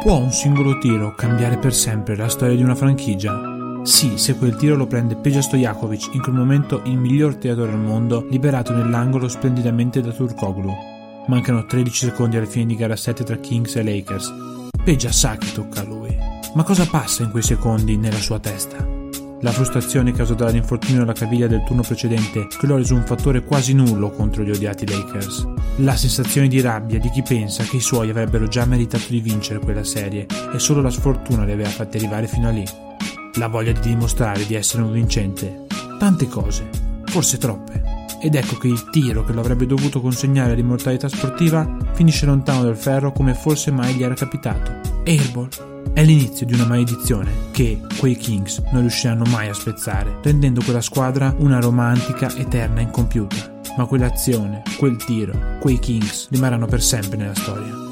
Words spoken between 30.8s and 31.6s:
la sfortuna li